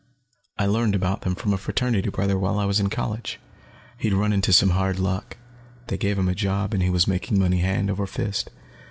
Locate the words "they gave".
5.89-6.17